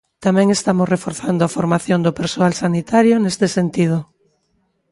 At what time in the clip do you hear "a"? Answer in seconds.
1.43-1.53